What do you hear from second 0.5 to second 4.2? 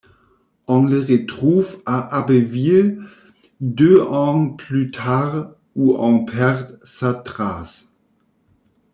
On le retrouve à Abbeville deux